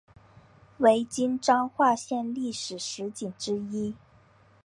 [0.79, 3.95] 为今彰化县历史十景之一。